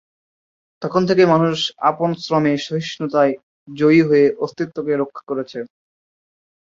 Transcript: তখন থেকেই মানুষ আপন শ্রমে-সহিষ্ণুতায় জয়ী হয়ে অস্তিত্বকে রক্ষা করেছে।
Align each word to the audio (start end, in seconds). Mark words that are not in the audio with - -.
তখন 0.81 1.01
থেকেই 1.09 1.31
মানুষ 1.33 1.57
আপন 1.89 2.09
শ্রমে-সহিষ্ণুতায় 2.23 3.33
জয়ী 3.67 4.01
হয়ে 4.01 4.25
অস্তিত্বকে 4.43 4.93
রক্ষা 4.97 5.23
করেছে। 5.27 5.59